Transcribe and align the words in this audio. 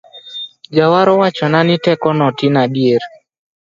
Jawar 0.75 1.07
owachona 1.15 1.59
ni 1.67 1.75
teko 1.85 2.09
notin 2.19 2.55
adier 2.63 3.03